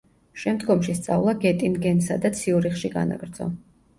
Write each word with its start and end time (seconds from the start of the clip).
შემდგომში 0.43 0.95
სწავლა 0.99 1.35
გეტინგენსა 1.43 2.17
და 2.23 2.33
ციურიხში 2.39 2.93
განაგრძო. 2.97 3.51